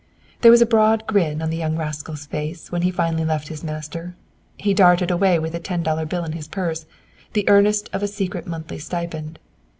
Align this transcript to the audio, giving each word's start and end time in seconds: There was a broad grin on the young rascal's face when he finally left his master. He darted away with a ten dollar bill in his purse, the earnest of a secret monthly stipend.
There 0.41 0.49
was 0.49 0.63
a 0.63 0.65
broad 0.65 1.05
grin 1.05 1.43
on 1.43 1.51
the 1.51 1.57
young 1.57 1.77
rascal's 1.77 2.25
face 2.25 2.71
when 2.71 2.81
he 2.81 2.89
finally 2.89 3.23
left 3.23 3.49
his 3.49 3.63
master. 3.63 4.15
He 4.57 4.73
darted 4.73 5.11
away 5.11 5.37
with 5.37 5.53
a 5.53 5.59
ten 5.59 5.83
dollar 5.83 6.07
bill 6.07 6.23
in 6.25 6.31
his 6.31 6.47
purse, 6.47 6.87
the 7.33 7.47
earnest 7.47 7.87
of 7.93 8.01
a 8.01 8.07
secret 8.07 8.47
monthly 8.47 8.79
stipend. 8.79 9.37